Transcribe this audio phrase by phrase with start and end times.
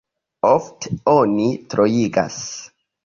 [0.51, 2.43] Ofte oni troigas.